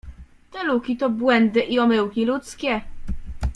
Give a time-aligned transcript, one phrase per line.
[0.51, 2.81] Te luki to błędy i omyłki ludzkie.